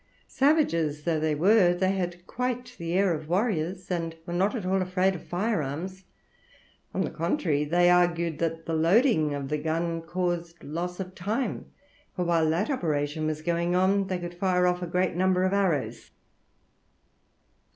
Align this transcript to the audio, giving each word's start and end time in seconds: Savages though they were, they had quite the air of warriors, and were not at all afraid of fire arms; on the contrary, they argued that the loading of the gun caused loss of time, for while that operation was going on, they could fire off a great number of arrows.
Savages 0.25 1.03
though 1.03 1.19
they 1.19 1.35
were, 1.35 1.75
they 1.75 1.91
had 1.91 2.25
quite 2.25 2.75
the 2.79 2.93
air 2.93 3.13
of 3.13 3.29
warriors, 3.29 3.91
and 3.91 4.15
were 4.25 4.33
not 4.33 4.55
at 4.55 4.65
all 4.65 4.81
afraid 4.81 5.13
of 5.13 5.23
fire 5.27 5.61
arms; 5.61 6.05
on 6.91 7.01
the 7.01 7.11
contrary, 7.11 7.65
they 7.65 7.87
argued 7.87 8.39
that 8.39 8.65
the 8.65 8.73
loading 8.73 9.35
of 9.35 9.49
the 9.49 9.59
gun 9.59 10.01
caused 10.01 10.63
loss 10.63 10.99
of 10.99 11.13
time, 11.13 11.71
for 12.15 12.25
while 12.25 12.49
that 12.49 12.71
operation 12.71 13.27
was 13.27 13.43
going 13.43 13.75
on, 13.75 14.07
they 14.07 14.17
could 14.17 14.33
fire 14.33 14.65
off 14.65 14.81
a 14.81 14.87
great 14.87 15.15
number 15.15 15.43
of 15.43 15.53
arrows. 15.53 16.09